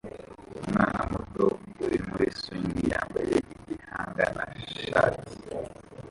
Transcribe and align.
Umwana 0.61 0.99
muto 1.11 1.45
uri 1.83 1.97
muri 2.07 2.25
swing 2.39 2.71
yambaye 2.91 3.35
igihanga 3.55 4.25
na 4.35 4.45
shati 4.71 5.31